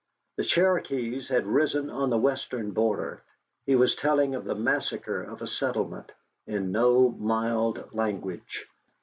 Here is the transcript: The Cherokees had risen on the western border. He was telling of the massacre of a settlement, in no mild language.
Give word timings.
The 0.37 0.43
Cherokees 0.43 1.29
had 1.29 1.45
risen 1.45 1.91
on 1.91 2.09
the 2.09 2.17
western 2.17 2.71
border. 2.71 3.21
He 3.67 3.75
was 3.75 3.95
telling 3.95 4.33
of 4.33 4.45
the 4.45 4.55
massacre 4.55 5.21
of 5.21 5.43
a 5.43 5.47
settlement, 5.47 6.11
in 6.47 6.71
no 6.71 7.09
mild 7.11 7.93
language. 7.93 8.65